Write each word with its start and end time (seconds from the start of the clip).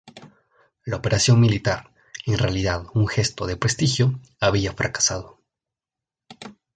La 0.83 0.97
operación 0.97 1.39
militar, 1.39 1.93
en 2.25 2.39
realidad 2.39 2.85
un 2.95 3.07
gesto 3.07 3.45
de 3.45 3.55
prestigio, 3.55 4.19
había 4.39 4.73
fracasado. 4.73 5.37